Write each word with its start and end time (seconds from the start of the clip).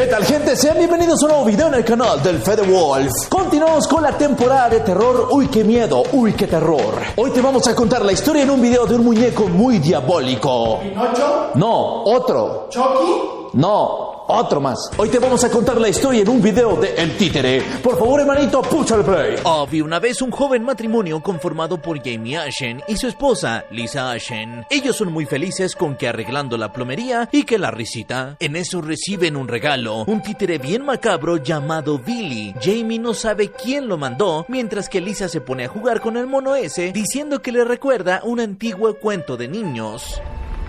¿Qué 0.00 0.06
tal 0.06 0.24
gente? 0.24 0.56
Sean 0.56 0.78
bienvenidos 0.78 1.20
a 1.20 1.26
un 1.26 1.30
nuevo 1.32 1.44
video 1.44 1.68
en 1.68 1.74
el 1.74 1.84
canal 1.84 2.22
del 2.22 2.40
Fede 2.40 2.62
Wolf. 2.62 3.28
Continuamos 3.28 3.86
con 3.86 4.02
la 4.02 4.16
temporada 4.16 4.70
de 4.70 4.80
terror. 4.80 5.28
Uy, 5.30 5.48
qué 5.48 5.62
miedo, 5.62 6.04
uy, 6.12 6.32
qué 6.32 6.46
terror. 6.46 6.94
Hoy 7.16 7.30
te 7.32 7.42
vamos 7.42 7.68
a 7.68 7.74
contar 7.74 8.02
la 8.02 8.12
historia 8.12 8.44
en 8.44 8.48
un 8.48 8.62
video 8.62 8.86
de 8.86 8.94
un 8.94 9.04
muñeco 9.04 9.46
muy 9.46 9.78
diabólico. 9.78 10.78
¿Pinocho? 10.78 11.50
No, 11.56 12.04
otro. 12.04 12.68
¿Chucky? 12.70 13.50
No, 13.52 14.19
otro 14.30 14.60
más. 14.60 14.90
Hoy 14.96 15.08
te 15.08 15.18
vamos 15.18 15.44
a 15.44 15.50
contar 15.50 15.80
la 15.80 15.88
historia 15.88 16.22
en 16.22 16.28
un 16.28 16.40
video 16.40 16.76
de 16.76 16.94
El 16.94 17.16
Títere. 17.16 17.62
Por 17.82 17.98
favor, 17.98 18.20
hermanito, 18.20 18.62
pucha 18.62 18.96
el 18.96 19.04
play. 19.04 19.36
Había 19.44 19.84
una 19.84 19.98
vez 19.98 20.22
un 20.22 20.30
joven 20.30 20.64
matrimonio 20.64 21.22
conformado 21.22 21.80
por 21.80 22.02
Jamie 22.02 22.36
Ashen 22.36 22.82
y 22.88 22.96
su 22.96 23.06
esposa, 23.06 23.64
Lisa 23.70 24.10
Ashen. 24.10 24.64
Ellos 24.70 24.96
son 24.96 25.12
muy 25.12 25.26
felices 25.26 25.74
con 25.74 25.96
que 25.96 26.08
arreglando 26.08 26.56
la 26.56 26.72
plomería 26.72 27.28
y 27.32 27.44
que 27.44 27.58
la 27.58 27.70
risita. 27.70 28.36
En 28.38 28.56
eso 28.56 28.80
reciben 28.80 29.36
un 29.36 29.48
regalo, 29.48 30.04
un 30.06 30.22
títere 30.22 30.58
bien 30.58 30.84
macabro 30.84 31.36
llamado 31.36 31.98
Billy. 31.98 32.54
Jamie 32.60 32.98
no 32.98 33.14
sabe 33.14 33.50
quién 33.50 33.88
lo 33.88 33.98
mandó, 33.98 34.44
mientras 34.48 34.88
que 34.88 35.00
Lisa 35.00 35.28
se 35.28 35.40
pone 35.40 35.64
a 35.64 35.68
jugar 35.68 36.00
con 36.00 36.16
el 36.16 36.26
mono 36.26 36.54
ese, 36.54 36.92
diciendo 36.92 37.42
que 37.42 37.52
le 37.52 37.64
recuerda 37.64 38.20
un 38.24 38.40
antiguo 38.40 38.94
cuento 38.94 39.36
de 39.36 39.48
niños. 39.48 40.20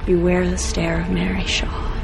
Beware 0.08 0.50
the 0.50 0.58
stare 0.58 1.02
of 1.02 1.10
Mary 1.10 1.44
Shaw. 1.46 2.01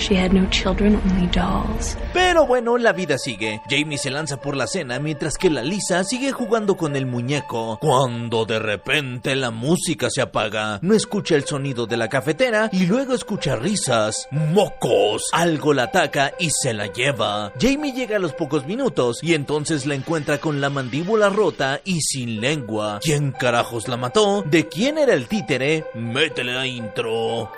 She 0.00 0.16
had 0.16 0.32
no 0.32 0.48
children, 0.48 0.98
only 1.04 1.26
dolls. 1.28 1.94
Pero 2.14 2.46
bueno, 2.46 2.78
la 2.78 2.94
vida 2.94 3.18
sigue. 3.18 3.60
Jamie 3.68 3.98
se 3.98 4.10
lanza 4.10 4.40
por 4.40 4.56
la 4.56 4.66
cena 4.66 4.98
mientras 4.98 5.36
que 5.36 5.50
la 5.50 5.62
Lisa 5.62 6.04
sigue 6.04 6.32
jugando 6.32 6.74
con 6.76 6.96
el 6.96 7.04
muñeco. 7.04 7.78
Cuando 7.80 8.46
de 8.46 8.58
repente 8.58 9.36
la 9.36 9.50
música 9.50 10.08
se 10.08 10.22
apaga, 10.22 10.78
no 10.80 10.94
escucha 10.94 11.34
el 11.34 11.44
sonido 11.44 11.86
de 11.86 11.98
la 11.98 12.08
cafetera 12.08 12.70
y 12.72 12.86
luego 12.86 13.14
escucha 13.14 13.56
risas. 13.56 14.26
¡Mocos! 14.30 15.28
Algo 15.32 15.74
la 15.74 15.84
ataca 15.84 16.32
y 16.38 16.48
se 16.50 16.72
la 16.72 16.86
lleva. 16.86 17.52
Jamie 17.60 17.92
llega 17.92 18.16
a 18.16 18.20
los 18.20 18.32
pocos 18.32 18.66
minutos 18.66 19.18
y 19.22 19.34
entonces 19.34 19.84
la 19.84 19.96
encuentra 19.96 20.38
con 20.38 20.62
la 20.62 20.70
mandíbula 20.70 21.28
rota 21.28 21.82
y 21.84 22.00
sin 22.00 22.40
lengua. 22.40 23.00
¿Quién 23.02 23.32
carajos 23.32 23.86
la 23.86 23.98
mató? 23.98 24.42
¿De 24.46 24.66
quién 24.66 24.96
era 24.96 25.12
el 25.12 25.28
títere? 25.28 25.84
Métele 25.94 26.54
la 26.54 26.66
intro. 26.66 27.50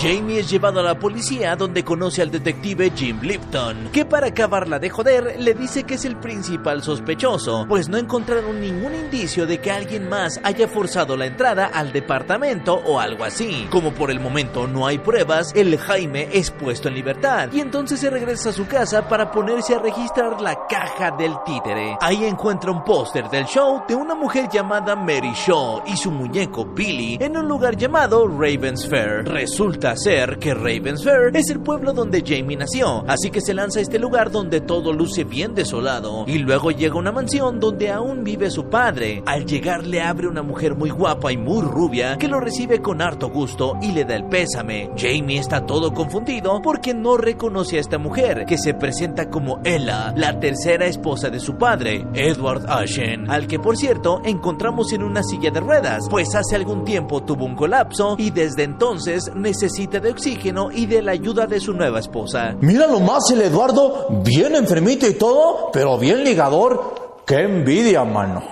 Jamie 0.00 0.38
es 0.38 0.48
llevado 0.48 0.78
a 0.78 0.84
la 0.84 0.96
policía 0.96 1.56
donde 1.56 1.82
conoce 1.82 2.22
al 2.22 2.30
detective 2.30 2.92
Jim 2.94 3.18
Lipton, 3.20 3.88
que 3.92 4.04
para 4.04 4.28
acabarla 4.28 4.78
de 4.78 4.90
joder 4.90 5.34
le 5.40 5.54
dice 5.54 5.82
que 5.82 5.94
es 5.94 6.04
el 6.04 6.16
principal 6.16 6.84
sospechoso, 6.84 7.66
pues 7.68 7.88
no 7.88 7.98
encontraron 7.98 8.60
ningún 8.60 8.94
indicio 8.94 9.44
de 9.44 9.60
que 9.60 9.72
alguien 9.72 10.08
más 10.08 10.38
haya 10.44 10.68
forzado 10.68 11.16
la 11.16 11.26
entrada 11.26 11.66
al 11.66 11.92
departamento 11.92 12.74
o 12.86 13.00
algo 13.00 13.24
así. 13.24 13.66
Como 13.70 13.92
por 13.92 14.12
el 14.12 14.20
momento 14.20 14.68
no 14.68 14.86
hay 14.86 14.98
pruebas, 14.98 15.52
el 15.56 15.76
Jaime 15.76 16.28
es 16.32 16.52
puesto 16.52 16.86
en 16.86 16.94
libertad 16.94 17.48
y 17.52 17.58
entonces 17.58 17.98
se 17.98 18.08
regresa 18.08 18.50
a 18.50 18.52
su 18.52 18.68
casa 18.68 19.08
para 19.08 19.32
ponerse 19.32 19.74
a 19.74 19.80
registrar 19.80 20.40
la 20.40 20.64
caja 20.68 21.10
del 21.10 21.34
títere. 21.44 21.98
Ahí 22.00 22.24
encuentra 22.24 22.70
un 22.70 22.84
póster 22.84 23.28
del 23.30 23.46
show 23.46 23.82
de 23.88 23.96
una 23.96 24.14
mujer 24.14 24.48
llamada 24.48 24.94
Mary 24.94 25.32
Shaw 25.34 25.82
y 25.86 25.96
su 25.96 26.12
muñeco 26.12 26.66
Billy 26.66 27.18
en 27.20 27.36
un 27.36 27.48
lugar 27.48 27.76
llamado 27.76 28.28
Ravens 28.28 28.86
Fair. 28.88 29.24
Resulta 29.24 29.87
ser 29.96 30.38
que 30.38 30.54
Ravens 30.54 31.04
Fair 31.04 31.30
es 31.34 31.50
el 31.50 31.60
pueblo 31.60 31.92
donde 31.92 32.22
Jamie 32.26 32.56
nació, 32.56 33.04
así 33.08 33.30
que 33.30 33.40
se 33.40 33.54
lanza 33.54 33.78
a 33.78 33.82
este 33.82 33.98
lugar 33.98 34.30
donde 34.30 34.60
todo 34.60 34.92
luce 34.92 35.24
bien 35.24 35.54
desolado. 35.54 36.24
Y 36.26 36.38
luego 36.38 36.70
llega 36.70 36.94
a 36.94 36.98
una 36.98 37.12
mansión 37.12 37.60
donde 37.60 37.90
aún 37.90 38.24
vive 38.24 38.50
su 38.50 38.64
padre. 38.68 39.22
Al 39.26 39.46
llegar 39.46 39.86
le 39.86 40.02
abre 40.02 40.28
una 40.28 40.42
mujer 40.42 40.74
muy 40.74 40.90
guapa 40.90 41.32
y 41.32 41.36
muy 41.36 41.62
rubia 41.62 42.18
que 42.18 42.28
lo 42.28 42.40
recibe 42.40 42.80
con 42.80 43.00
harto 43.00 43.30
gusto 43.30 43.74
y 43.80 43.92
le 43.92 44.04
da 44.04 44.16
el 44.16 44.26
pésame. 44.26 44.90
Jamie 44.96 45.38
está 45.38 45.64
todo 45.64 45.92
confundido 45.92 46.60
porque 46.62 46.94
no 46.94 47.16
reconoce 47.16 47.76
a 47.76 47.80
esta 47.80 47.98
mujer, 47.98 48.44
que 48.46 48.58
se 48.58 48.74
presenta 48.74 49.30
como 49.30 49.60
Ella, 49.64 50.12
la 50.16 50.38
tercera 50.38 50.86
esposa 50.86 51.30
de 51.30 51.40
su 51.40 51.56
padre, 51.56 52.06
Edward 52.14 52.66
Ashen, 52.68 53.30
al 53.30 53.46
que 53.46 53.58
por 53.58 53.76
cierto 53.76 54.20
encontramos 54.24 54.92
en 54.92 55.02
una 55.02 55.22
silla 55.22 55.50
de 55.50 55.60
ruedas, 55.60 56.06
pues 56.10 56.34
hace 56.34 56.56
algún 56.56 56.84
tiempo 56.84 57.22
tuvo 57.22 57.44
un 57.44 57.54
colapso 57.54 58.16
y 58.18 58.30
desde 58.30 58.64
entonces 58.64 59.30
necesita 59.34 59.77
de 59.86 60.10
oxígeno 60.10 60.70
y 60.72 60.86
de 60.86 61.02
la 61.02 61.12
ayuda 61.12 61.46
de 61.46 61.60
su 61.60 61.72
nueva 61.72 62.00
esposa. 62.00 62.56
Mira 62.60 62.86
nomás 62.86 63.30
el 63.30 63.42
Eduardo, 63.42 64.22
bien 64.24 64.56
enfermito 64.56 65.06
y 65.06 65.14
todo, 65.14 65.70
pero 65.72 65.96
bien 65.98 66.24
ligador. 66.24 67.22
Qué 67.26 67.42
envidia, 67.42 68.04
mano. 68.04 68.42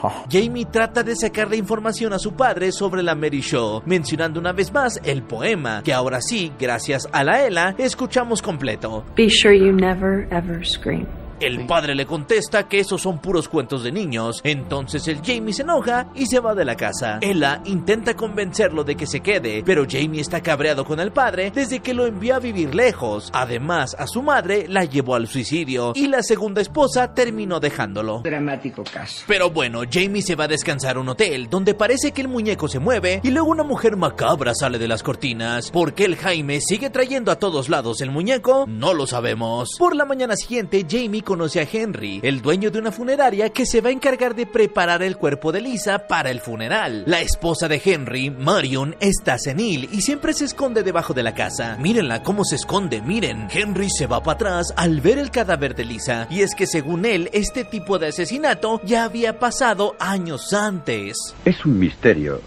Ja. 0.00 0.24
Jamie 0.30 0.66
trata 0.66 1.02
de 1.02 1.14
sacarle 1.14 1.56
información 1.56 2.12
a 2.12 2.18
su 2.18 2.32
padre 2.34 2.72
sobre 2.72 3.02
la 3.02 3.14
Mary 3.14 3.40
Show, 3.40 3.82
mencionando 3.86 4.40
una 4.40 4.52
vez 4.52 4.72
más 4.72 5.00
el 5.04 5.22
poema, 5.22 5.82
que 5.84 5.92
ahora 5.92 6.20
sí, 6.20 6.52
gracias 6.58 7.08
a 7.12 7.22
la 7.24 7.46
Ella, 7.46 7.74
escuchamos 7.78 8.42
completo. 8.42 9.04
Be 9.16 9.28
sure 9.28 9.56
you 9.56 9.72
never 9.72 10.26
ever 10.30 10.64
scream. 10.64 11.06
El 11.42 11.66
padre 11.66 11.96
le 11.96 12.06
contesta 12.06 12.68
que 12.68 12.78
esos 12.78 13.02
son 13.02 13.18
puros 13.18 13.48
cuentos 13.48 13.82
de 13.82 13.90
niños. 13.90 14.40
Entonces 14.44 15.08
el 15.08 15.22
Jamie 15.24 15.52
se 15.52 15.62
enoja 15.62 16.06
y 16.14 16.26
se 16.26 16.38
va 16.38 16.54
de 16.54 16.64
la 16.64 16.76
casa. 16.76 17.18
Ella 17.20 17.60
intenta 17.64 18.14
convencerlo 18.14 18.84
de 18.84 18.94
que 18.94 19.08
se 19.08 19.18
quede, 19.18 19.64
pero 19.66 19.84
Jamie 19.90 20.20
está 20.20 20.40
cabreado 20.40 20.84
con 20.84 21.00
el 21.00 21.10
padre 21.10 21.50
desde 21.50 21.80
que 21.80 21.94
lo 21.94 22.06
envió 22.06 22.36
a 22.36 22.38
vivir 22.38 22.76
lejos. 22.76 23.28
Además, 23.32 23.96
a 23.98 24.06
su 24.06 24.22
madre 24.22 24.66
la 24.68 24.84
llevó 24.84 25.16
al 25.16 25.26
suicidio 25.26 25.94
y 25.96 26.06
la 26.06 26.22
segunda 26.22 26.60
esposa 26.60 27.12
terminó 27.12 27.58
dejándolo. 27.58 28.20
Dramático 28.20 28.84
caso. 28.84 29.24
Pero 29.26 29.50
bueno, 29.50 29.80
Jamie 29.90 30.22
se 30.22 30.36
va 30.36 30.44
a 30.44 30.48
descansar 30.48 30.94
a 30.94 31.00
un 31.00 31.08
hotel 31.08 31.48
donde 31.50 31.74
parece 31.74 32.12
que 32.12 32.20
el 32.20 32.28
muñeco 32.28 32.68
se 32.68 32.78
mueve 32.78 33.20
y 33.24 33.32
luego 33.32 33.48
una 33.48 33.64
mujer 33.64 33.96
macabra 33.96 34.54
sale 34.54 34.78
de 34.78 34.86
las 34.86 35.02
cortinas. 35.02 35.72
¿Por 35.72 35.94
qué 35.94 36.04
el 36.04 36.14
Jaime 36.14 36.60
sigue 36.60 36.88
trayendo 36.88 37.32
a 37.32 37.40
todos 37.40 37.68
lados 37.68 38.00
el 38.00 38.12
muñeco? 38.12 38.64
No 38.68 38.94
lo 38.94 39.08
sabemos. 39.08 39.70
Por 39.76 39.96
la 39.96 40.04
mañana 40.04 40.36
siguiente, 40.36 40.86
Jamie 40.88 41.22
conoce 41.32 41.60
a 41.60 41.68
Henry, 41.72 42.20
el 42.22 42.42
dueño 42.42 42.70
de 42.70 42.78
una 42.78 42.92
funeraria 42.92 43.48
que 43.48 43.64
se 43.64 43.80
va 43.80 43.88
a 43.88 43.92
encargar 43.92 44.34
de 44.34 44.44
preparar 44.44 45.02
el 45.02 45.16
cuerpo 45.16 45.50
de 45.50 45.62
Lisa 45.62 46.06
para 46.06 46.30
el 46.30 46.40
funeral. 46.40 47.04
La 47.06 47.22
esposa 47.22 47.68
de 47.68 47.80
Henry, 47.82 48.28
Marion, 48.28 48.94
está 49.00 49.38
senil 49.38 49.88
y 49.90 50.02
siempre 50.02 50.34
se 50.34 50.44
esconde 50.44 50.82
debajo 50.82 51.14
de 51.14 51.22
la 51.22 51.32
casa. 51.32 51.78
Mírenla 51.78 52.22
cómo 52.22 52.44
se 52.44 52.56
esconde, 52.56 53.00
miren. 53.00 53.48
Henry 53.50 53.88
se 53.88 54.06
va 54.06 54.22
para 54.22 54.34
atrás 54.34 54.74
al 54.76 55.00
ver 55.00 55.16
el 55.16 55.30
cadáver 55.30 55.74
de 55.74 55.86
Lisa 55.86 56.26
y 56.28 56.42
es 56.42 56.54
que 56.54 56.66
según 56.66 57.06
él, 57.06 57.30
este 57.32 57.64
tipo 57.64 57.98
de 57.98 58.08
asesinato 58.08 58.82
ya 58.84 59.04
había 59.04 59.38
pasado 59.38 59.96
años 59.98 60.52
antes. 60.52 61.16
Es 61.46 61.64
un 61.64 61.78
misterio 61.78 62.42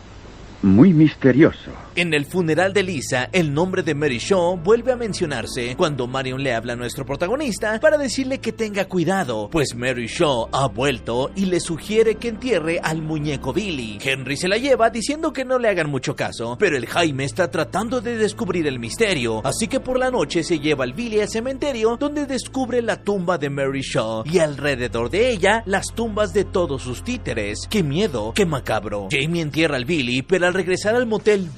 muy 0.62 0.94
misterioso. 0.94 1.85
En 1.98 2.14
el 2.14 2.26
funeral 2.26 2.74
de 2.74 2.84
Lisa, 2.84 3.30
el 3.32 3.54
nombre 3.54 3.82
de 3.82 3.96
Mary 3.96 4.18
Shaw 4.18 4.58
vuelve 4.58 4.92
a 4.92 4.98
mencionarse 4.98 5.78
cuando 5.78 6.08
Marion 6.08 6.44
le 6.44 6.54
habla 6.54 6.74
a 6.74 6.76
nuestro 6.76 7.06
protagonista 7.06 7.80
para 7.80 7.98
decirle 7.98 8.40
que 8.40 8.52
tenga 8.52 8.84
cuidado, 8.84 9.50
pues 9.50 9.76
Mary 9.76 10.08
Shaw 10.08 10.50
ha 10.52 10.68
vuelto 10.68 11.32
y 11.38 11.46
le 11.46 11.62
sugiere 11.62 12.16
que 12.16 12.28
entierre 12.28 12.82
al 12.84 13.02
muñeco 13.02 13.54
Billy. 13.54 14.00
Henry 14.04 14.36
se 14.36 14.50
la 14.50 14.58
lleva 14.58 14.90
diciendo 14.90 15.32
que 15.32 15.46
no 15.46 15.58
le 15.58 15.70
hagan 15.70 15.90
mucho 15.90 16.18
caso, 16.18 16.58
pero 16.60 16.76
el 16.76 16.86
Jaime 16.86 17.24
está 17.24 17.50
tratando 17.50 18.02
de 18.02 18.18
descubrir 18.18 18.68
el 18.68 18.78
misterio, 18.78 19.40
así 19.46 19.70
que 19.70 19.80
por 19.80 19.98
la 19.98 20.12
noche 20.12 20.44
se 20.44 20.60
lleva 20.60 20.84
al 20.84 20.92
Billy 20.92 21.22
al 21.22 21.30
cementerio 21.30 21.96
donde 21.96 22.26
descubre 22.26 22.82
la 22.82 23.02
tumba 23.04 23.38
de 23.38 23.50
Mary 23.50 23.84
Shaw 23.84 24.24
y 24.26 24.40
alrededor 24.40 25.10
de 25.10 25.30
ella 25.30 25.64
las 25.66 25.94
tumbas 25.96 26.34
de 26.34 26.44
todos 26.44 26.82
sus 26.82 27.06
títeres. 27.06 27.60
¡Qué 27.70 27.84
miedo! 27.84 28.34
¡Qué 28.36 28.46
macabro! 28.46 29.08
Jamie 29.10 29.42
entierra 29.42 29.78
al 29.78 29.86
Billy, 29.86 30.24
pero 30.24 30.46
al 30.46 30.54
regresar 30.54 30.94
al 30.96 31.06
motel 31.06 31.50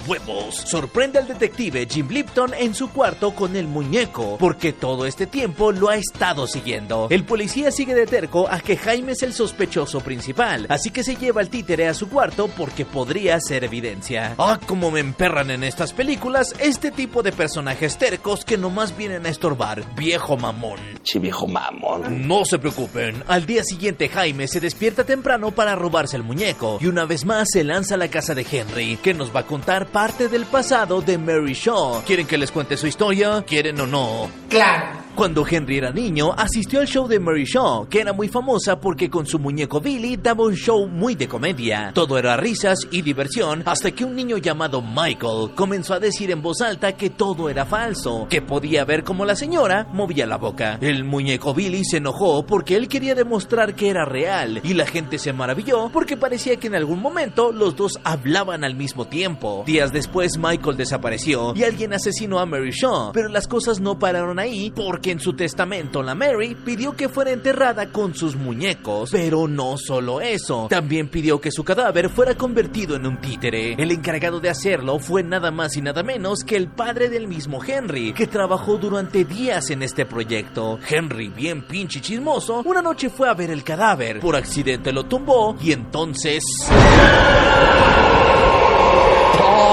Sorprende 0.51 1.19
al 1.19 1.27
detective 1.27 1.87
Jim 1.89 2.07
Lipton 2.09 2.53
en 2.53 2.75
su 2.75 2.89
cuarto 2.89 3.33
con 3.33 3.55
el 3.55 3.67
muñeco, 3.67 4.37
porque 4.37 4.73
todo 4.73 5.05
este 5.05 5.25
tiempo 5.25 5.71
lo 5.71 5.89
ha 5.89 5.95
estado 5.95 6.47
siguiendo. 6.47 7.07
El 7.09 7.23
policía 7.23 7.71
sigue 7.71 7.95
de 7.95 8.05
terco 8.05 8.47
a 8.49 8.59
que 8.59 8.75
Jaime 8.75 9.13
es 9.13 9.23
el 9.23 9.33
sospechoso 9.33 10.01
principal, 10.01 10.65
así 10.69 10.91
que 10.91 11.03
se 11.03 11.15
lleva 11.15 11.41
el 11.41 11.49
títere 11.49 11.87
a 11.87 11.93
su 11.93 12.09
cuarto 12.09 12.49
porque 12.49 12.83
podría 12.83 13.39
ser 13.39 13.63
evidencia. 13.63 14.35
Ah, 14.37 14.59
como 14.65 14.91
me 14.91 14.99
emperran 14.99 15.49
en 15.49 15.63
estas 15.63 15.93
películas 15.93 16.53
este 16.59 16.91
tipo 16.91 17.23
de 17.23 17.31
personajes 17.31 17.97
tercos 17.97 18.43
que 18.43 18.57
nomás 18.57 18.97
vienen 18.97 19.25
a 19.25 19.29
estorbar. 19.29 19.83
Viejo 19.95 20.35
mamón. 20.35 20.79
Che 21.03 21.19
viejo 21.19 21.47
mamón. 21.47 22.27
No 22.27 22.43
se 22.43 22.59
preocupen, 22.59 23.23
al 23.27 23.45
día 23.45 23.63
siguiente 23.63 24.09
Jaime 24.09 24.47
se 24.47 24.59
despierta 24.59 25.05
temprano 25.05 25.51
para 25.51 25.75
robarse 25.75 26.17
el 26.17 26.23
muñeco 26.23 26.79
y 26.81 26.87
una 26.87 27.05
vez 27.05 27.25
más 27.25 27.47
se 27.51 27.63
lanza 27.63 27.95
a 27.95 27.97
la 27.97 28.09
casa 28.09 28.35
de 28.35 28.45
Henry, 28.49 28.97
que 28.97 29.13
nos 29.13 29.33
va 29.33 29.41
a 29.41 29.45
contar 29.45 29.87
parte 29.87 30.16
del 30.25 30.45
pasado 30.45 31.01
de 31.01 31.17
Mary 31.19 31.53
Shaw. 31.53 32.01
¿Quieren 32.03 32.25
que 32.25 32.37
les 32.37 32.51
cuente 32.51 32.75
su 32.77 32.87
historia? 32.87 33.43
¿Quieren 33.45 33.79
o 33.79 33.85
no? 33.85 34.29
Claro. 34.49 34.96
Cuando 35.17 35.43
Henry 35.49 35.79
era 35.79 35.91
niño, 35.91 36.31
asistió 36.37 36.79
al 36.79 36.85
show 36.85 37.07
de 37.07 37.19
Mary 37.19 37.43
Shaw, 37.43 37.87
que 37.89 38.01
era 38.01 38.13
muy 38.13 38.27
famosa 38.27 38.79
porque 38.79 39.09
con 39.09 39.25
su 39.25 39.39
muñeco 39.39 39.81
Billy 39.81 40.15
daba 40.15 40.43
un 40.43 40.53
show 40.53 40.87
muy 40.87 41.15
de 41.15 41.27
comedia. 41.27 41.89
Todo 41.91 42.19
era 42.19 42.37
risas 42.37 42.77
y 42.91 43.01
diversión 43.01 43.63
hasta 43.65 43.89
que 43.89 44.05
un 44.05 44.15
niño 44.15 44.37
llamado 44.37 44.79
Michael 44.79 45.55
comenzó 45.55 45.95
a 45.95 45.99
decir 45.99 46.29
en 46.29 46.43
voz 46.43 46.61
alta 46.61 46.91
que 46.91 47.09
todo 47.09 47.49
era 47.49 47.65
falso, 47.65 48.27
que 48.29 48.43
podía 48.43 48.85
ver 48.85 49.03
como 49.03 49.25
la 49.25 49.35
señora 49.35 49.87
movía 49.91 50.27
la 50.27 50.37
boca. 50.37 50.77
El 50.81 51.03
muñeco 51.03 51.51
Billy 51.51 51.83
se 51.83 51.97
enojó 51.97 52.45
porque 52.45 52.75
él 52.75 52.87
quería 52.87 53.15
demostrar 53.15 53.73
que 53.73 53.89
era 53.89 54.05
real 54.05 54.61
y 54.63 54.75
la 54.75 54.85
gente 54.85 55.17
se 55.17 55.33
maravilló 55.33 55.89
porque 55.91 56.15
parecía 56.15 56.57
que 56.57 56.67
en 56.67 56.75
algún 56.75 57.01
momento 57.01 57.51
los 57.51 57.75
dos 57.75 57.99
hablaban 58.03 58.63
al 58.63 58.75
mismo 58.75 59.07
tiempo. 59.07 59.63
Días 59.65 59.91
después 59.91 60.37
Michael 60.37 60.77
desapareció 60.77 61.55
y 61.55 61.63
alguien 61.63 61.93
asesinó 61.93 62.37
a 62.37 62.45
Mary 62.45 62.69
Shaw, 62.69 63.13
pero 63.13 63.29
las 63.29 63.47
cosas 63.47 63.79
no 63.79 63.97
pararon 63.97 64.37
ahí 64.37 64.71
porque 64.75 65.06
en 65.09 65.19
su 65.19 65.33
testamento 65.33 66.03
la 66.03 66.15
Mary 66.15 66.55
pidió 66.55 66.95
que 66.95 67.09
fuera 67.09 67.31
enterrada 67.31 67.91
con 67.91 68.15
sus 68.15 68.35
muñecos. 68.35 69.09
Pero 69.11 69.47
no 69.47 69.77
solo 69.77 70.21
eso, 70.21 70.67
también 70.69 71.09
pidió 71.09 71.39
que 71.39 71.51
su 71.51 71.63
cadáver 71.63 72.09
fuera 72.09 72.35
convertido 72.35 72.95
en 72.95 73.05
un 73.05 73.17
títere. 73.21 73.73
El 73.73 73.91
encargado 73.91 74.39
de 74.39 74.49
hacerlo 74.49 74.99
fue 74.99 75.23
nada 75.23 75.51
más 75.51 75.75
y 75.77 75.81
nada 75.81 76.03
menos 76.03 76.43
que 76.43 76.55
el 76.55 76.67
padre 76.67 77.09
del 77.09 77.27
mismo 77.27 77.63
Henry, 77.63 78.13
que 78.13 78.27
trabajó 78.27 78.77
durante 78.77 79.25
días 79.25 79.69
en 79.69 79.83
este 79.83 80.05
proyecto. 80.05 80.79
Henry, 80.87 81.29
bien 81.29 81.63
pinche 81.63 82.01
chismoso, 82.01 82.61
una 82.65 82.81
noche 82.81 83.09
fue 83.09 83.29
a 83.29 83.33
ver 83.33 83.51
el 83.51 83.63
cadáver. 83.63 84.19
Por 84.19 84.35
accidente 84.35 84.91
lo 84.91 85.05
tumbó 85.05 85.55
y 85.61 85.71
entonces... 85.71 86.43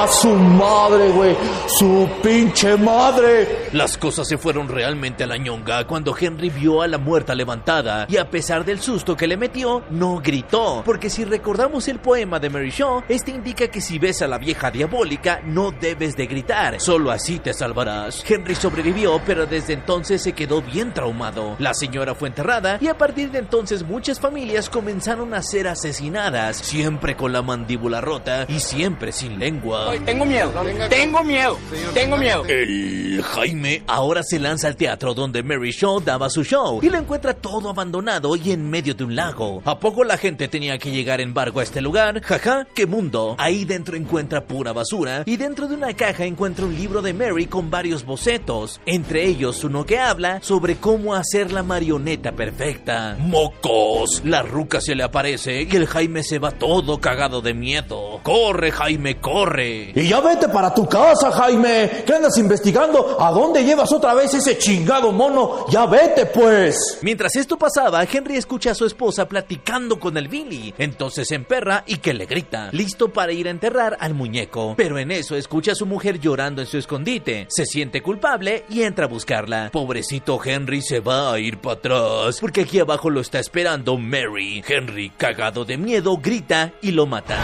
¡Ah, 0.05 0.09
su 0.09 0.35
madre, 0.35 1.09
güey! 1.13 1.35
¡Su 1.67 2.07
pinche 2.23 2.77
madre! 2.77 3.71
Las 3.73 3.97
cosas 3.97 4.29
se 4.29 4.37
fueron 4.37 4.69
realmente 4.69 5.25
a 5.25 5.27
la 5.27 5.39
ñonga 5.39 5.87
cuando 5.87 6.15
Henry 6.15 6.51
vio 6.51 6.83
a 6.83 6.87
la 6.87 6.99
muerta 6.99 7.35
levantada 7.35 8.05
y 8.11 8.19
a 8.19 8.29
pesar 8.29 8.67
del 8.67 8.81
susto 8.81 9.17
que 9.17 9.27
le 9.27 9.39
metió, 9.39 9.83
no 9.89 10.21
gritó. 10.23 10.83
Porque 10.85 11.09
si 11.09 11.25
recordamos 11.25 11.89
el 11.89 12.01
poema 12.01 12.39
de 12.39 12.51
Mary 12.51 12.69
Shaw, 12.69 13.05
este 13.09 13.31
indica 13.31 13.69
que 13.69 13.81
si 13.81 13.99
ves 13.99 14.21
a 14.21 14.27
la 14.27 14.37
vieja 14.37 14.71
diabólica, 14.71 15.41
no 15.43 15.71
debes 15.71 16.17
de 16.17 16.27
gritar, 16.27 16.79
solo 16.83 17.11
así 17.11 17.39
te 17.39 17.55
salvarás. 17.55 18.23
Henry 18.29 18.55
sobrevivió, 18.55 19.23
pero 19.25 19.47
desde 19.47 19.73
entonces 19.73 20.23
se 20.23 20.35
quedó 20.35 20.61
bien 20.61 20.93
traumado. 20.93 21.57
La 21.59 21.73
señora 21.73 22.15
fue 22.15 22.29
enterrada 22.29 22.77
y 22.79 22.89
a 22.89 22.99
partir 22.99 23.31
de 23.31 23.39
entonces 23.39 23.83
muchas 23.83 24.21
familias 24.21 24.69
comenzaron 24.69 25.33
a 25.33 25.43
ser 25.43 25.67
asesinadas, 25.67 26.59
siempre 26.59 27.17
con 27.17 27.33
la 27.33 27.41
mandíbula 27.41 28.03
rota 28.03 28.45
y 28.51 28.61
siempre 28.61 29.11
sin 29.11 29.39
lengua. 29.39 29.94
Tengo 30.01 30.25
miedo, 30.25 30.53
tengo 30.89 31.23
miedo, 31.23 31.59
tengo 31.93 32.17
miedo. 32.17 32.45
El 32.47 33.23
Jaime 33.23 33.83
ahora 33.87 34.23
se 34.23 34.39
lanza 34.39 34.69
al 34.69 34.77
teatro 34.77 35.15
donde 35.15 35.43
Mary 35.43 35.71
Shaw 35.71 36.01
daba 36.01 36.29
su 36.31 36.43
show 36.43 36.81
y 36.83 36.91
lo 36.91 36.99
encuentra 36.99 37.35
todo 37.35 37.71
abandonado 37.71 38.35
y 38.37 38.51
en 38.51 38.69
medio 38.69 38.95
de 38.95 39.05
un 39.05 39.15
lago. 39.15 39.63
¿A 39.65 39.79
poco 39.79 40.05
la 40.05 40.17
gente 40.17 40.49
tenía 40.49 40.79
que 40.79 40.91
llegar 40.91 41.21
en 41.21 41.33
barco 41.33 41.61
a 41.61 41.63
este 41.63 41.81
lugar? 41.81 42.21
Jaja, 42.23 42.67
qué 42.75 42.87
mundo. 42.87 43.37
Ahí 43.39 43.65
dentro 43.65 43.97
encuentra 43.97 44.45
pura 44.45 44.73
basura 44.73 45.23
y 45.27 45.37
dentro 45.37 45.69
de 45.69 45.77
una 45.77 45.95
caja 45.95 46.25
encuentra 46.25 46.65
un 46.65 46.75
libro 46.75 47.01
de 47.01 47.15
Mary 47.15 47.47
con 47.47 47.71
varios 47.71 48.05
bocetos, 48.05 48.81
entre 48.87 49.25
ellos 49.25 49.63
uno 49.65 49.87
que 49.87 49.99
habla 49.99 50.41
sobre 50.43 50.77
cómo 50.77 51.15
hacer 51.15 51.53
la 51.53 51.63
marioneta 51.63 52.33
perfecta. 52.33 53.17
¡Mocos! 53.19 54.23
La 54.25 54.43
ruca 54.43 54.81
se 54.81 54.95
le 54.95 55.05
aparece 55.05 55.63
y 55.63 55.77
el 55.77 55.87
Jaime 55.87 56.23
se 56.23 56.39
va 56.39 56.51
todo 56.51 57.01
cagado 57.01 57.41
de 57.41 57.55
miedo. 57.55 58.21
¡Corre, 58.23 58.73
Jaime, 58.73 59.17
corre! 59.19 59.74
Y 59.95 60.09
ya 60.09 60.21
vete 60.21 60.49
para 60.49 60.73
tu 60.73 60.87
casa, 60.87 61.31
Jaime. 61.33 62.05
¿Qué 62.07 62.15
andas 62.15 62.37
investigando? 62.39 63.17
¿A 63.21 63.31
dónde 63.31 63.65
llevas 63.65 63.93
otra 63.93 64.15
vez 64.15 64.35
ese 64.35 64.59
chingado 64.59 65.13
mono? 65.13 65.67
Ya 65.71 65.87
vete, 65.87 66.27
pues. 66.27 66.99
Mientras 67.03 67.37
esto 67.37 67.57
pasaba, 67.57 68.05
Henry 68.05 68.37
escucha 68.37 68.73
a 68.73 68.75
su 68.75 68.87
esposa 68.87 69.27
platicando 69.27 69.99
con 69.99 70.17
el 70.17 70.29
Billy. 70.29 70.75
Entonces 70.79 71.29
se 71.29 71.35
emperra 71.35 71.85
y 71.87 71.99
que 71.99 72.15
le 72.15 72.27
grita, 72.27 72.71
listo 72.73 73.13
para 73.13 73.33
ir 73.33 73.49
a 73.49 73.51
enterrar 73.51 73.97
al 74.01 74.15
muñeco. 74.15 74.75
Pero 74.77 74.99
en 74.99 75.11
eso 75.11 75.37
escucha 75.37 75.73
a 75.73 75.77
su 75.77 75.87
mujer 75.87 76.21
llorando 76.21 76.63
en 76.63 76.67
su 76.67 76.79
escondite. 76.79 77.47
Se 77.49 77.67
siente 77.67 78.03
culpable 78.03 78.65
y 78.69 78.83
entra 78.83 79.07
a 79.07 79.09
buscarla. 79.09 79.71
Pobrecito 79.73 80.41
Henry 80.45 80.83
se 80.83 81.01
va 81.01 81.33
a 81.33 81.39
ir 81.39 81.59
para 81.59 81.77
atrás, 81.77 82.39
porque 82.41 82.63
aquí 82.63 82.79
abajo 82.79 83.11
lo 83.11 83.21
está 83.21 83.39
esperando 83.39 83.97
Mary. 83.97 84.63
Henry, 84.67 85.11
cagado 85.11 85.65
de 85.65 85.77
miedo, 85.77 86.17
grita 86.17 86.73
y 86.83 86.93
lo 86.93 87.07
mata. 87.07 87.39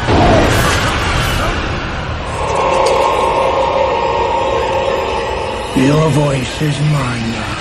Your 5.87 6.11
voice 6.11 6.61
is 6.61 6.79
mine 6.79 7.33
now. 7.33 7.60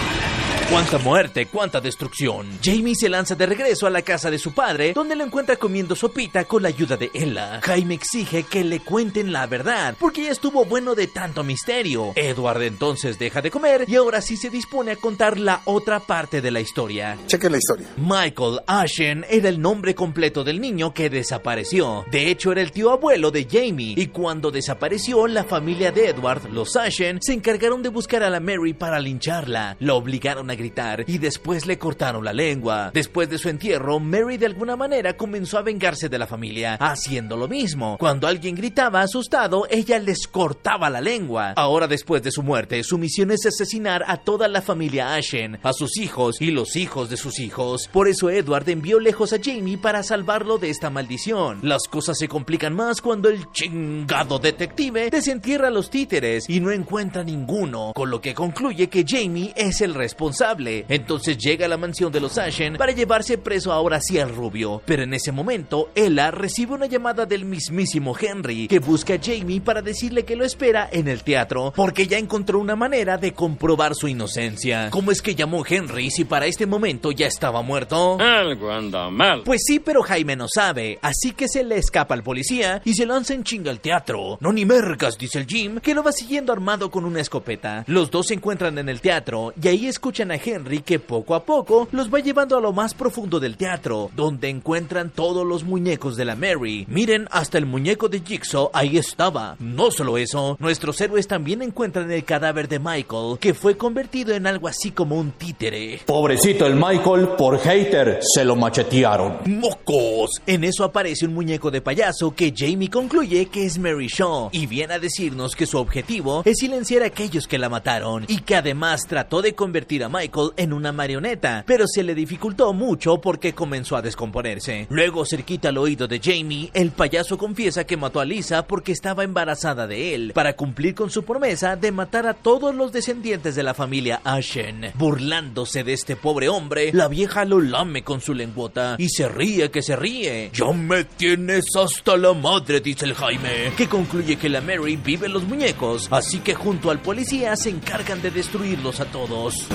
Cuánta 0.70 1.00
muerte, 1.00 1.48
cuánta 1.48 1.82
destrucción. 1.82 2.48
Jamie 2.64 2.94
se 2.94 3.10
lanza 3.10 3.34
de 3.34 3.48
regreso 3.48 3.88
a 3.88 3.90
la 3.90 4.04
casa 4.04 4.30
de 4.30 4.38
su 4.38 4.54
padre, 4.54 4.94
donde 4.94 5.16
lo 5.16 5.24
encuentra 5.24 5.56
comiendo 5.56 5.96
sopita 5.96 6.46
con 6.46 6.62
la 6.62 6.68
ayuda 6.68 6.96
de 6.96 7.10
Ella. 7.12 7.60
Jaime 7.64 7.96
exige 7.96 8.44
que 8.44 8.64
le 8.64 8.80
cuenten 8.80 9.32
la 9.32 9.48
verdad, 9.48 9.96
porque 10.00 10.26
ya 10.26 10.32
estuvo 10.32 10.66
bueno 10.66 10.94
de 10.94 11.08
tanto 11.08 11.44
misterio. 11.44 12.12
Edward 12.16 12.62
entonces 12.62 13.18
deja 13.18 13.42
de 13.42 13.50
comer 13.50 13.86
y 13.88 13.96
ahora 13.96 14.22
sí 14.22 14.38
se 14.38 14.52
dispone 14.52 14.92
a 14.92 14.96
contar 14.96 15.40
la 15.40 15.64
otra 15.66 16.02
parte 16.02 16.40
de 16.40 16.52
la 16.52 16.62
historia. 16.62 17.18
Chequen 17.26 17.52
la 17.52 17.58
historia. 17.58 17.88
Michael 17.98 18.60
Ashen 18.68 19.26
era 19.28 19.50
el 19.50 19.60
nombre 19.60 19.96
completo 19.96 20.44
del 20.44 20.62
niño 20.62 20.94
que 20.94 21.10
desapareció. 21.10 22.06
De 22.12 22.30
hecho, 22.30 22.52
era 22.52 22.62
el 22.62 22.72
tío 22.72 22.92
abuelo 22.92 23.32
de 23.32 23.48
Jamie. 23.50 23.96
Y 23.98 24.08
cuando 24.08 24.52
desapareció, 24.52 25.26
la 25.26 25.46
familia 25.46 25.92
de 25.92 26.10
Edward, 26.10 26.48
los 26.52 26.76
Ashen, 26.76 27.20
se 27.24 27.34
encargaron 27.34 27.82
de 27.82 27.90
buscar 27.90 28.22
a 28.22 28.30
la 28.30 28.40
Mary 28.40 28.74
para 28.74 29.00
lincharla. 29.00 29.76
La 29.80 29.96
obligaron 29.96 30.52
a 30.52 30.59
gritar 30.60 31.06
y 31.08 31.18
después 31.18 31.66
le 31.66 31.80
cortaron 31.80 32.24
la 32.24 32.34
lengua. 32.34 32.92
Después 32.94 33.30
de 33.30 33.40
su 33.40 33.50
entierro, 33.50 34.00
Mary 34.00 34.38
de 34.38 34.46
alguna 34.46 34.76
manera 34.76 35.18
comenzó 35.18 35.58
a 35.58 35.64
vengarse 35.64 36.10
de 36.10 36.20
la 36.20 36.28
familia, 36.28 36.76
haciendo 36.76 37.36
lo 37.36 37.48
mismo. 37.48 37.98
Cuando 37.98 38.28
alguien 38.28 38.56
gritaba 38.56 39.02
asustado, 39.02 39.66
ella 39.70 39.98
les 39.98 40.28
cortaba 40.28 40.90
la 40.90 41.02
lengua. 41.02 41.54
Ahora, 41.56 41.88
después 41.88 42.22
de 42.22 42.32
su 42.32 42.44
muerte, 42.44 42.84
su 42.84 42.98
misión 42.98 43.32
es 43.32 43.46
asesinar 43.46 44.04
a 44.06 44.18
toda 44.18 44.48
la 44.48 44.62
familia 44.62 45.16
Ashen, 45.16 45.60
a 45.64 45.74
sus 45.74 45.98
hijos 45.98 46.42
y 46.42 46.52
los 46.52 46.76
hijos 46.76 47.10
de 47.10 47.18
sus 47.18 47.40
hijos. 47.40 47.90
Por 47.92 48.08
eso 48.08 48.30
Edward 48.30 48.70
envió 48.70 49.00
lejos 49.00 49.34
a 49.34 49.38
Jamie 49.42 49.78
para 49.78 50.04
salvarlo 50.04 50.58
de 50.58 50.70
esta 50.70 50.90
maldición. 50.90 51.60
Las 51.64 51.88
cosas 51.88 52.18
se 52.18 52.28
complican 52.28 52.76
más 52.76 53.02
cuando 53.02 53.30
el 53.30 53.52
chingado 53.52 54.40
detective 54.40 55.10
desentierra 55.10 55.70
a 55.70 55.72
los 55.72 55.90
títeres 55.90 56.50
y 56.50 56.60
no 56.60 56.72
encuentra 56.72 57.24
ninguno, 57.24 57.94
con 57.96 58.10
lo 58.10 58.20
que 58.20 58.34
concluye 58.34 58.90
que 58.90 59.06
Jamie 59.08 59.54
es 59.56 59.82
el 59.82 59.94
responsable. 59.94 60.49
Entonces 60.90 61.38
llega 61.38 61.66
a 61.66 61.70
la 61.70 61.78
mansión 61.78 62.12
de 62.12 62.20
los 62.20 62.38
Ashen 62.38 62.76
para 62.76 62.92
llevarse 62.92 63.38
preso 63.38 63.72
ahora 63.72 64.00
sí 64.02 64.20
al 64.20 64.34
rubio. 64.36 64.82
Pero 64.86 65.04
en 65.04 65.14
ese 65.14 65.32
momento, 65.32 65.90
Ella 65.96 66.32
recibe 66.32 66.74
una 66.74 66.88
llamada 66.88 67.26
del 67.26 67.46
mismísimo 67.46 68.16
Henry 68.20 68.68
que 68.68 68.80
busca 68.80 69.14
a 69.16 69.20
Jamie 69.22 69.62
para 69.62 69.82
decirle 69.82 70.26
que 70.26 70.36
lo 70.36 70.46
espera 70.46 70.90
en 70.92 71.08
el 71.08 71.24
teatro 71.24 71.74
porque 71.76 72.08
ya 72.08 72.18
encontró 72.18 72.60
una 72.60 72.76
manera 72.76 73.18
de 73.18 73.34
comprobar 73.34 73.94
su 73.96 74.08
inocencia. 74.08 74.90
¿Cómo 74.90 75.12
es 75.12 75.22
que 75.22 75.36
llamó 75.36 75.64
Henry 75.68 76.10
si 76.10 76.26
para 76.26 76.48
este 76.48 76.66
momento 76.66 77.12
ya 77.12 77.28
estaba 77.28 77.62
muerto? 77.62 78.18
Algo 78.20 78.72
anda 78.72 79.10
mal. 79.10 79.44
Pues 79.44 79.62
sí, 79.66 79.80
pero 79.80 80.02
Jaime 80.02 80.36
no 80.36 80.48
sabe, 80.48 80.98
así 81.02 81.32
que 81.32 81.48
se 81.48 81.64
le 81.64 81.78
escapa 81.78 82.16
al 82.16 82.24
policía 82.24 82.82
y 82.86 82.94
se 82.94 83.06
lanza 83.06 83.34
en 83.34 83.44
chinga 83.44 83.72
al 83.72 83.80
teatro. 83.80 84.38
No 84.42 84.52
ni 84.52 84.66
mercas, 84.66 85.18
dice 85.18 85.40
el 85.40 85.46
Jim, 85.46 85.80
que 85.80 85.94
lo 85.94 86.04
va 86.04 86.12
siguiendo 86.12 86.52
armado 86.52 86.90
con 86.90 87.06
una 87.06 87.22
escopeta. 87.22 87.84
Los 87.88 88.10
dos 88.10 88.28
se 88.28 88.34
encuentran 88.34 88.78
en 88.78 88.90
el 88.90 89.02
teatro 89.02 89.54
y 89.62 89.68
ahí 89.68 89.86
escuchan 89.88 90.32
a 90.32 90.39
Henry 90.44 90.80
que 90.80 91.00
poco 91.00 91.36
a 91.36 91.44
poco 91.44 91.88
los 91.92 92.14
va 92.14 92.20
llevando 92.20 92.58
a 92.58 92.62
lo 92.62 92.74
más 92.74 92.94
profundo 92.94 93.40
del 93.40 93.58
teatro, 93.58 94.10
donde 94.16 94.50
encuentran 94.50 95.10
todos 95.10 95.46
los 95.46 95.64
muñecos 95.64 96.16
de 96.16 96.26
la 96.26 96.36
Mary. 96.36 96.86
Miren, 96.90 97.28
hasta 97.32 97.58
el 97.58 97.66
muñeco 97.66 98.10
de 98.10 98.22
Jigsaw 98.22 98.70
ahí 98.74 98.98
estaba. 98.98 99.56
No 99.60 99.92
solo 99.92 100.18
eso, 100.18 100.58
nuestros 100.60 101.00
héroes 101.02 101.28
también 101.28 101.62
encuentran 101.62 102.12
el 102.12 102.24
cadáver 102.24 102.68
de 102.68 102.80
Michael, 102.80 103.38
que 103.40 103.54
fue 103.54 103.78
convertido 103.78 104.34
en 104.34 104.48
algo 104.48 104.68
así 104.68 104.92
como 104.92 105.16
un 105.16 105.32
títere. 105.32 106.02
Pobrecito 106.06 106.66
el 106.66 106.76
Michael, 106.76 107.30
por 107.38 107.60
hater, 107.60 108.20
se 108.22 108.46
lo 108.46 108.56
machetearon. 108.56 109.40
¡Mocos! 109.46 110.42
En 110.46 110.64
eso 110.64 110.84
aparece 110.84 111.26
un 111.26 111.34
muñeco 111.34 111.72
de 111.72 111.82
payaso 111.82 112.34
que 112.34 112.54
Jamie 112.56 112.90
concluye 112.90 113.48
que 113.48 113.66
es 113.66 113.78
Mary 113.78 114.08
Shaw 114.08 114.50
y 114.52 114.68
viene 114.68 114.94
a 114.94 115.00
decirnos 115.00 115.56
que 115.56 115.66
su 115.66 115.78
objetivo 115.78 116.44
es 116.46 116.58
silenciar 116.60 117.04
a 117.04 117.08
aquellos 117.08 117.48
que 117.48 117.58
la 117.58 117.70
mataron 117.70 118.26
y 118.28 118.42
que 118.42 118.56
además 118.56 119.02
trató 119.08 119.42
de 119.42 119.54
convertir 119.54 120.04
a 120.04 120.10
Michael 120.10 120.29
en 120.58 120.74
una 120.74 120.92
marioneta, 120.92 121.64
pero 121.66 121.88
se 121.88 122.04
le 122.04 122.16
dificultó 122.16 122.74
mucho 122.74 123.20
porque 123.20 123.54
comenzó 123.54 123.96
a 123.96 124.02
descomponerse. 124.02 124.88
Luego, 124.90 125.26
cerquita 125.26 125.70
al 125.70 125.78
oído 125.78 126.08
de 126.08 126.20
Jamie, 126.20 126.72
el 126.74 126.92
payaso 126.92 127.38
confiesa 127.38 127.84
que 127.84 127.98
mató 127.98 128.20
a 128.20 128.26
Lisa 128.26 128.66
porque 128.68 128.92
estaba 128.92 129.24
embarazada 129.24 129.88
de 129.88 130.16
él, 130.16 130.32
para 130.34 130.56
cumplir 130.56 130.96
con 130.96 131.10
su 131.10 131.24
promesa 131.24 131.76
de 131.76 131.92
matar 131.92 132.28
a 132.28 132.34
todos 132.34 132.74
los 132.76 132.92
descendientes 132.92 133.56
de 133.56 133.64
la 133.64 133.74
familia 133.74 134.22
Ashen. 134.24 134.92
Burlándose 134.96 135.84
de 135.84 135.94
este 135.94 136.16
pobre 136.16 136.50
hombre, 136.50 136.92
la 136.94 137.08
vieja 137.08 137.46
lo 137.46 137.60
lame 137.60 138.04
con 138.04 138.22
su 138.22 138.34
lengüota 138.34 138.96
y 138.98 139.10
se 139.10 139.28
ríe 139.28 139.72
que 139.72 139.82
se 139.82 139.96
ríe. 139.96 140.52
Ya 140.54 140.72
me 140.72 141.04
tienes 141.04 141.66
hasta 141.76 142.18
la 142.18 142.34
madre, 142.34 142.82
dice 142.82 143.06
el 143.06 143.14
Jaime, 143.14 143.74
que 143.76 143.88
concluye 143.88 144.38
que 144.38 144.50
la 144.50 144.62
Mary 144.62 144.96
vive 144.96 145.28
en 145.28 145.34
los 145.34 145.44
muñecos, 145.44 146.08
así 146.12 146.40
que 146.40 146.54
junto 146.54 146.92
al 146.92 147.00
policía 147.00 147.56
se 147.56 147.70
encargan 147.70 148.22
de 148.22 148.32
destruirlos 148.32 149.00
a 149.00 149.06
todos. 149.06 149.68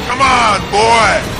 Come 0.07 0.23
on, 0.23 0.61
boy. 0.71 1.35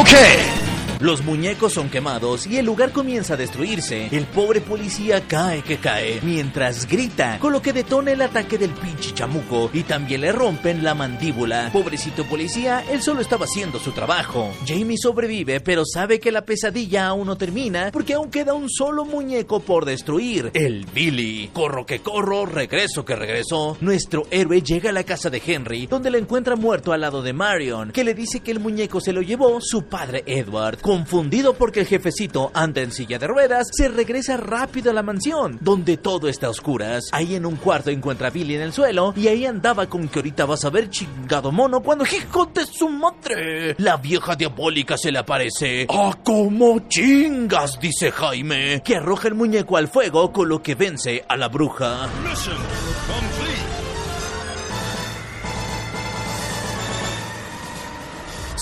Okay. 0.00 0.55
Los 1.00 1.22
muñecos 1.22 1.74
son 1.74 1.90
quemados 1.90 2.46
y 2.46 2.56
el 2.56 2.64
lugar 2.64 2.90
comienza 2.90 3.34
a 3.34 3.36
destruirse. 3.36 4.08
El 4.10 4.24
pobre 4.24 4.62
policía 4.62 5.20
cae 5.28 5.62
que 5.62 5.76
cae 5.76 6.20
mientras 6.22 6.88
grita, 6.88 7.38
con 7.38 7.52
lo 7.52 7.60
que 7.60 7.74
detona 7.74 8.12
el 8.12 8.22
ataque 8.22 8.56
del 8.56 8.70
pinche 8.70 9.12
chamuco 9.12 9.68
y 9.74 9.82
también 9.82 10.22
le 10.22 10.32
rompen 10.32 10.82
la 10.82 10.94
mandíbula. 10.94 11.68
Pobrecito 11.70 12.24
policía, 12.24 12.82
él 12.90 13.02
solo 13.02 13.20
estaba 13.20 13.44
haciendo 13.44 13.78
su 13.78 13.92
trabajo. 13.92 14.54
Jamie 14.66 14.96
sobrevive, 14.96 15.60
pero 15.60 15.82
sabe 15.84 16.18
que 16.18 16.32
la 16.32 16.46
pesadilla 16.46 17.08
aún 17.08 17.26
no 17.26 17.36
termina 17.36 17.90
porque 17.92 18.14
aún 18.14 18.30
queda 18.30 18.54
un 18.54 18.70
solo 18.70 19.04
muñeco 19.04 19.60
por 19.60 19.84
destruir, 19.84 20.50
el 20.54 20.86
Billy. 20.86 21.50
Corro 21.52 21.84
que 21.84 21.98
corro, 21.98 22.46
regreso 22.46 23.04
que 23.04 23.16
regreso. 23.16 23.76
Nuestro 23.82 24.26
héroe 24.30 24.62
llega 24.62 24.88
a 24.88 24.94
la 24.94 25.04
casa 25.04 25.28
de 25.28 25.42
Henry, 25.46 25.86
donde 25.86 26.10
lo 26.10 26.16
encuentra 26.16 26.56
muerto 26.56 26.94
al 26.94 27.02
lado 27.02 27.20
de 27.20 27.34
Marion, 27.34 27.92
que 27.92 28.02
le 28.02 28.14
dice 28.14 28.40
que 28.40 28.50
el 28.50 28.60
muñeco 28.60 28.98
se 29.02 29.12
lo 29.12 29.20
llevó 29.20 29.60
su 29.60 29.82
padre 29.82 30.24
Edward. 30.26 30.78
Confundido 30.86 31.54
porque 31.54 31.80
el 31.80 31.86
jefecito 31.86 32.52
anda 32.54 32.80
en 32.80 32.92
silla 32.92 33.18
de 33.18 33.26
ruedas, 33.26 33.66
se 33.72 33.88
regresa 33.88 34.36
rápido 34.36 34.92
a 34.92 34.94
la 34.94 35.02
mansión, 35.02 35.58
donde 35.60 35.96
todo 35.96 36.28
está 36.28 36.46
a 36.46 36.50
oscuras. 36.50 37.08
Ahí 37.10 37.34
en 37.34 37.44
un 37.44 37.56
cuarto 37.56 37.90
encuentra 37.90 38.28
a 38.28 38.30
Billy 38.30 38.54
en 38.54 38.60
el 38.60 38.72
suelo 38.72 39.12
y 39.16 39.26
ahí 39.26 39.46
andaba 39.46 39.88
con 39.88 40.06
que 40.06 40.20
ahorita 40.20 40.44
vas 40.44 40.64
a 40.64 40.70
ver 40.70 40.88
chingado 40.88 41.50
mono 41.50 41.82
cuando 41.82 42.04
hijo 42.04 42.46
de 42.54 42.64
su 42.66 42.88
madre. 42.88 43.74
La 43.78 43.96
vieja 43.96 44.36
diabólica 44.36 44.96
se 44.96 45.10
le 45.10 45.18
aparece. 45.18 45.88
¡Ah, 45.90 46.16
cómo 46.22 46.78
chingas! 46.88 47.80
dice 47.80 48.12
Jaime, 48.12 48.80
que 48.84 48.94
arroja 48.94 49.26
el 49.26 49.34
muñeco 49.34 49.76
al 49.76 49.88
fuego 49.88 50.32
con 50.32 50.48
lo 50.48 50.62
que 50.62 50.76
vence 50.76 51.24
a 51.28 51.36
la 51.36 51.48
bruja. 51.48 52.08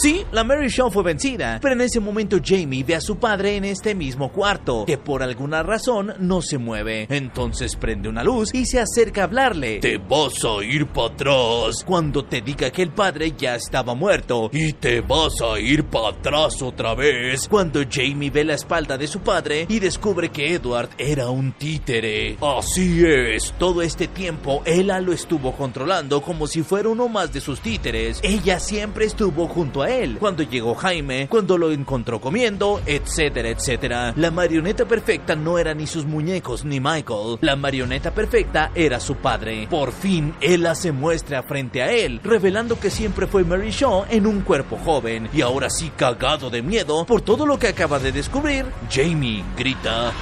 Sí, 0.05 0.23
la 0.33 0.45
Mary 0.45 0.69
Shaw 0.69 0.91
fue 0.91 1.03
vencida, 1.03 1.59
pero 1.63 1.73
en 1.73 1.81
ese 1.81 1.99
momento 1.99 2.37
Jamie 2.45 2.85
ve 2.85 2.95
a 2.95 3.01
su 3.01 3.17
padre 3.17 3.57
en 3.57 3.65
este 3.65 3.95
mismo 3.95 4.31
cuarto, 4.31 4.85
que 4.85 4.99
por 4.99 5.23
alguna 5.23 5.63
razón 5.63 6.13
no 6.19 6.43
se 6.43 6.59
mueve. 6.59 7.07
Entonces 7.09 7.75
prende 7.75 8.11
una 8.11 8.23
luz 8.23 8.51
y 8.53 8.67
se 8.67 8.79
acerca 8.79 9.23
a 9.23 9.25
hablarle. 9.25 9.79
Te 9.79 9.97
vas 9.97 10.45
a 10.45 10.63
ir 10.63 10.89
para 10.89 11.07
atrás 11.07 11.83
cuando 11.87 12.23
te 12.23 12.43
diga 12.43 12.71
que 12.71 12.83
el 12.83 12.91
padre 12.91 13.33
ya 13.35 13.55
estaba 13.55 13.95
muerto 13.95 14.51
y 14.53 14.75
te 14.75 15.01
vas 15.01 15.41
a 15.41 15.59
ir 15.59 15.85
para 15.85 16.09
atrás 16.09 16.61
otra 16.61 16.95
vez 16.95 17.49
cuando 17.49 17.81
Jamie 17.91 18.29
ve 18.29 18.45
la 18.45 18.57
espalda 18.57 18.99
de 18.99 19.07
su 19.07 19.21
padre 19.21 19.65
y 19.71 19.79
descubre 19.79 20.29
que 20.29 20.53
Edward 20.53 20.91
era 20.99 21.31
un 21.31 21.53
títere. 21.53 22.37
Así 22.43 23.03
es, 23.07 23.55
todo 23.59 23.81
este 23.81 24.09
tiempo 24.09 24.61
Ella 24.67 25.01
lo 25.01 25.15
estuvo 25.15 25.53
controlando 25.53 26.21
como 26.21 26.47
si 26.47 26.63
fuera 26.63 26.91
uno 26.91 27.09
más 27.09 27.33
de 27.33 27.41
sus 27.41 27.61
títeres. 27.61 28.21
Ella 28.23 28.61
siempre 28.61 29.07
estuvo 29.07 29.49
junto 29.49 29.81
a 29.81 29.89
él, 29.89 29.94
cuando 30.19 30.43
llegó 30.43 30.75
Jaime, 30.75 31.29
cuando 31.29 31.57
lo 31.59 31.71
encontró 31.71 32.21
comiendo, 32.21 32.81
etcétera, 32.87 33.49
etcétera. 33.51 34.13
La 34.17 34.31
marioneta 34.31 34.85
perfecta 34.85 35.35
no 35.35 35.59
era 35.59 35.75
ni 35.75 35.87
sus 35.87 36.05
muñecos 36.05 36.65
ni 36.65 36.81
Michael. 36.81 37.39
La 37.41 37.57
marioneta 37.57 38.13
perfecta 38.13 38.71
era 38.75 39.01
su 39.01 39.17
padre. 39.17 39.67
Por 39.71 39.93
fin, 39.93 40.35
Ella 40.41 40.75
se 40.75 40.93
muestra 40.93 41.43
frente 41.43 41.83
a 41.83 41.93
él, 41.93 42.21
revelando 42.23 42.79
que 42.79 42.91
siempre 42.91 43.27
fue 43.27 43.45
Mary 43.45 43.71
Shaw 43.71 44.07
en 44.11 44.27
un 44.27 44.41
cuerpo 44.41 44.77
joven. 44.77 45.29
Y 45.33 45.43
ahora 45.43 45.71
sí, 45.71 45.91
cagado 45.97 46.51
de 46.51 46.63
miedo 46.63 47.05
por 47.07 47.21
todo 47.23 47.47
lo 47.47 47.59
que 47.59 47.69
acaba 47.69 47.99
de 47.99 48.13
descubrir, 48.13 48.67
Jamie 48.91 49.45
grita. 49.57 50.13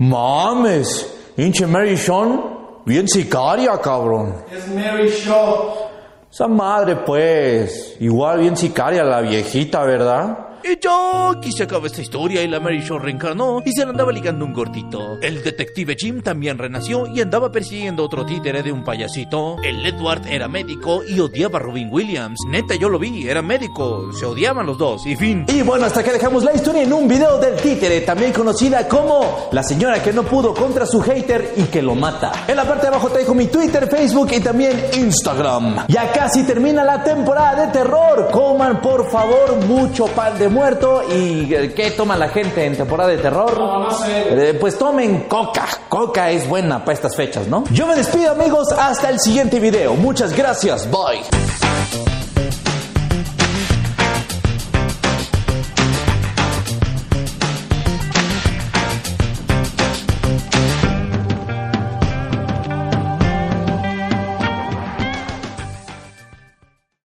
Mames, 0.00 1.14
hinche 1.36 1.66
Mary 1.66 1.96
Sean, 1.96 2.49
bien 2.84 3.08
sicaria, 3.08 3.78
cabrón. 3.78 4.34
Es 4.52 4.68
Mary 4.68 5.08
Shaw. 5.08 5.90
Esa 6.30 6.46
madre, 6.46 6.96
pues, 6.96 7.96
igual 8.00 8.40
bien 8.40 8.56
sicaria 8.56 9.02
la 9.02 9.20
viejita, 9.20 9.82
¿verdad? 9.84 10.49
Y 10.62 10.78
ya 10.78 11.30
aquí 11.30 11.52
se 11.52 11.62
acaba 11.62 11.86
esta 11.86 12.02
historia 12.02 12.42
y 12.42 12.48
la 12.48 12.60
Mary 12.60 12.80
Shaw 12.80 12.98
reencarnó 12.98 13.62
y 13.64 13.72
se 13.72 13.84
le 13.84 13.90
andaba 13.90 14.12
ligando 14.12 14.44
un 14.44 14.52
gordito. 14.52 15.18
El 15.22 15.42
detective 15.42 15.96
Jim 15.98 16.20
también 16.20 16.58
renació 16.58 17.06
y 17.06 17.20
andaba 17.22 17.50
persiguiendo 17.50 18.04
otro 18.04 18.26
títere 18.26 18.62
de 18.62 18.70
un 18.70 18.84
payasito. 18.84 19.56
El 19.62 19.84
Edward 19.86 20.26
era 20.26 20.48
médico 20.48 21.02
y 21.04 21.18
odiaba 21.18 21.58
a 21.58 21.62
Robin 21.62 21.88
Williams. 21.90 22.38
Neta, 22.46 22.74
yo 22.74 22.90
lo 22.90 22.98
vi, 22.98 23.26
era 23.26 23.40
médico. 23.40 24.12
Se 24.12 24.26
odiaban 24.26 24.66
los 24.66 24.76
dos 24.76 25.06
y 25.06 25.16
fin. 25.16 25.46
Y 25.48 25.62
bueno, 25.62 25.86
hasta 25.86 26.02
que 26.02 26.12
dejamos 26.12 26.44
la 26.44 26.52
historia 26.52 26.82
en 26.82 26.92
un 26.92 27.08
video 27.08 27.38
del 27.38 27.56
títere, 27.56 28.02
también 28.02 28.32
conocida 28.32 28.86
como 28.86 29.48
la 29.52 29.62
señora 29.62 30.02
que 30.02 30.12
no 30.12 30.24
pudo 30.24 30.52
contra 30.52 30.84
su 30.84 31.00
hater 31.00 31.54
y 31.56 31.62
que 31.64 31.80
lo 31.80 31.94
mata. 31.94 32.44
En 32.46 32.56
la 32.56 32.64
parte 32.64 32.82
de 32.82 32.88
abajo 32.88 33.08
te 33.08 33.20
dejo 33.20 33.34
mi 33.34 33.46
Twitter, 33.46 33.88
Facebook 33.88 34.28
y 34.32 34.40
también 34.40 34.78
Instagram. 34.94 35.86
Ya 35.88 36.12
casi 36.12 36.44
termina 36.44 36.84
la 36.84 37.02
temporada 37.02 37.66
de 37.66 37.72
terror. 37.72 38.28
Coman 38.30 38.82
por 38.82 39.10
favor 39.10 39.56
mucho 39.66 40.04
pan 40.06 40.38
de 40.38 40.49
muerto 40.50 41.02
y 41.10 41.54
eh, 41.54 41.72
¿qué 41.74 41.90
toma 41.92 42.16
la 42.16 42.28
gente 42.28 42.64
en 42.64 42.76
temporada 42.76 43.10
de 43.10 43.18
terror? 43.18 43.58
No, 43.58 43.78
no 43.84 43.90
sé. 43.90 44.50
Eh, 44.50 44.54
pues 44.54 44.78
tomen 44.78 45.28
coca. 45.28 45.66
Coca 45.88 46.30
es 46.30 46.48
buena 46.48 46.80
para 46.80 46.94
estas 46.94 47.16
fechas, 47.16 47.46
¿no? 47.46 47.64
Yo 47.70 47.86
me 47.86 47.94
despido 47.94 48.32
amigos, 48.32 48.72
hasta 48.72 49.10
el 49.10 49.20
siguiente 49.20 49.58
video. 49.60 49.94
Muchas 49.94 50.36
gracias. 50.36 50.88
Bye. 50.90 51.49